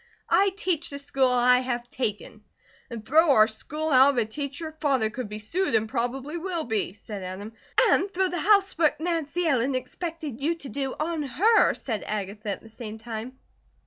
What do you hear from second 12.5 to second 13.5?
the same time.